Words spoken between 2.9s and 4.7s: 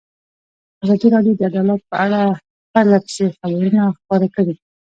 پسې خبرونه خپاره کړي.